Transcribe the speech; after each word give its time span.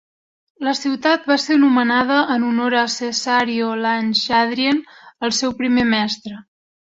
La 0.67 0.71
ciutat 0.77 1.27
va 1.31 1.35
ser 1.41 1.57
nomenada 1.63 2.15
en 2.37 2.47
honor 2.47 2.77
a 2.79 2.85
Cesario 2.93 3.69
Lange 3.83 4.35
Adrien, 4.39 4.81
el 5.29 5.35
seu 5.41 5.57
primer 5.63 5.85
mestre. 5.95 6.41